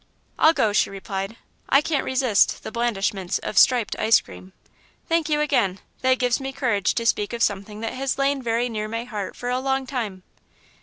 [0.39, 1.37] "I'll go," she replied,
[1.69, 4.51] "I can't resist the blandishments of striped ice cream."
[5.07, 8.67] "Thank you again; that gives me courage to speak of something that has lain very
[8.67, 10.23] near my heart for a long time."